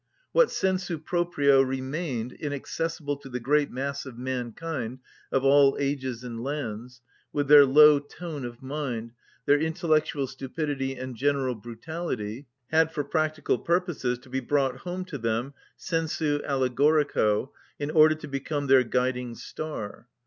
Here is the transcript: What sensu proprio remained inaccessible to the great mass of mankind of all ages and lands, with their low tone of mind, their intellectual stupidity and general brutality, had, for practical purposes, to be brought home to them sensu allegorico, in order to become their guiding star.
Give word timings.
What 0.31 0.49
sensu 0.49 0.97
proprio 0.97 1.61
remained 1.61 2.33
inaccessible 2.33 3.17
to 3.17 3.29
the 3.29 3.39
great 3.39 3.69
mass 3.69 4.03
of 4.03 4.17
mankind 4.17 4.97
of 5.31 5.45
all 5.45 5.77
ages 5.79 6.23
and 6.23 6.43
lands, 6.43 7.01
with 7.31 7.47
their 7.47 7.67
low 7.67 7.99
tone 7.99 8.43
of 8.43 8.63
mind, 8.63 9.11
their 9.45 9.59
intellectual 9.61 10.25
stupidity 10.25 10.95
and 10.95 11.15
general 11.15 11.53
brutality, 11.53 12.47
had, 12.71 12.91
for 12.91 13.03
practical 13.03 13.59
purposes, 13.59 14.17
to 14.17 14.29
be 14.31 14.39
brought 14.39 14.77
home 14.77 15.05
to 15.05 15.19
them 15.19 15.53
sensu 15.77 16.39
allegorico, 16.47 17.51
in 17.77 17.91
order 17.91 18.15
to 18.15 18.27
become 18.27 18.65
their 18.65 18.83
guiding 18.83 19.35
star. 19.35 20.07